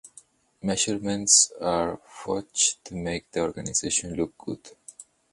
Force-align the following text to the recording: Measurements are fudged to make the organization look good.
Measurements 0.63 1.51
are 1.61 2.01
fudged 2.09 2.77
to 2.85 2.95
make 2.95 3.29
the 3.33 3.39
organization 3.41 4.15
look 4.15 4.35
good. 4.35 4.71